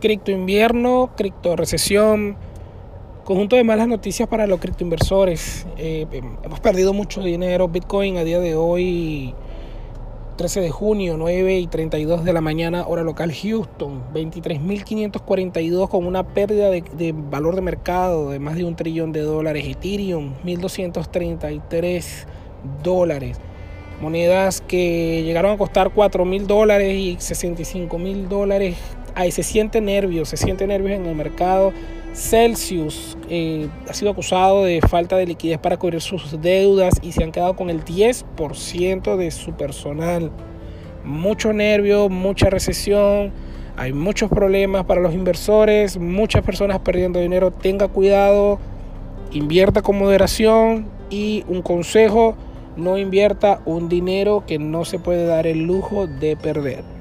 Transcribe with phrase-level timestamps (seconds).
[0.00, 2.36] Cripto invierno, cripto recesión,
[3.24, 5.66] conjunto de malas noticias para los criptoinversores.
[5.76, 6.06] Eh,
[6.44, 7.66] hemos perdido mucho dinero.
[7.66, 9.34] Bitcoin a día de hoy,
[10.36, 16.22] 13 de junio, 9 y 32 de la mañana, hora local Houston, 23.542 con una
[16.22, 19.66] pérdida de, de, valor de mercado de más de un trillón de dólares.
[19.66, 22.24] Ethereum, 1.233
[22.84, 23.40] dólares.
[24.00, 28.76] Monedas que llegaron a costar 4 mil dólares y 65 mil dólares
[29.30, 31.72] se siente nervios, se siente nervios en el mercado.
[32.14, 37.22] Celsius eh, ha sido acusado de falta de liquidez para cubrir sus deudas y se
[37.22, 40.30] han quedado con el 10% de su personal.
[41.04, 43.32] Mucho nervio, mucha recesión,
[43.76, 47.52] hay muchos problemas para los inversores, muchas personas perdiendo dinero.
[47.52, 48.58] Tenga cuidado,
[49.32, 52.36] invierta con moderación y un consejo,
[52.76, 56.97] no invierta un dinero que no se puede dar el lujo de perder.